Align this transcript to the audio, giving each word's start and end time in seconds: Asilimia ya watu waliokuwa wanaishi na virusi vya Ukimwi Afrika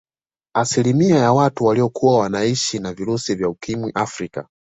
Asilimia 0.55 1.15
ya 1.19 1.33
watu 1.33 1.63
waliokuwa 1.65 2.19
wanaishi 2.19 2.79
na 2.79 2.93
virusi 2.93 3.35
vya 3.35 3.49
Ukimwi 3.49 3.91
Afrika 3.95 4.47